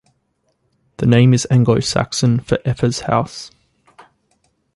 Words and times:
The 0.97 1.05
name 1.05 1.31
is 1.31 1.45
Anglo-Saxon 1.51 2.39
for 2.39 2.57
"Effa's 2.65 3.01
house". 3.01 3.51